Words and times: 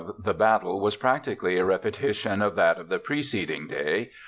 _]The 0.07 0.13
third 0.13 0.23
day 0.23 0.31
of 0.31 0.37
battle 0.39 0.79
was 0.79 0.95
practically 0.95 1.57
a 1.59 1.63
repetition 1.63 2.41
of 2.41 2.55
that 2.55 2.79
of 2.79 2.89
the 2.89 2.97
preceding 2.97 3.67
day. 3.67 4.09